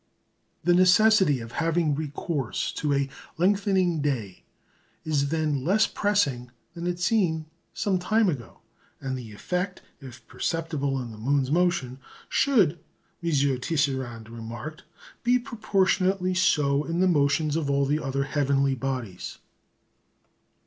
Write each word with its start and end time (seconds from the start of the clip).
The 0.63 0.73
necessity 0.73 1.41
of 1.41 1.51
having 1.51 1.93
recourse 1.93 2.71
to 2.71 2.91
a 2.91 3.07
lengthening 3.37 4.01
day 4.01 4.41
is 5.03 5.29
then 5.29 5.63
less 5.63 5.85
pressing 5.85 6.49
than 6.73 6.87
it 6.87 6.99
seemed 6.99 7.45
some 7.71 7.99
time 7.99 8.27
ago; 8.27 8.61
and 8.99 9.15
the 9.15 9.31
effect, 9.31 9.83
if 9.99 10.25
perceptible 10.25 10.99
in 10.99 11.11
the 11.11 11.19
moon's 11.19 11.51
motion, 11.51 11.99
should, 12.29 12.79
M. 13.21 13.29
Tisserand 13.29 14.27
remarked, 14.27 14.85
be 15.21 15.37
proportionately 15.37 16.33
so 16.33 16.83
in 16.83 16.99
the 16.99 17.07
motions 17.07 17.55
of 17.55 17.69
all 17.69 17.85
the 17.85 17.99
other 18.03 18.23
heavenly 18.23 18.73
bodies. 18.73 19.37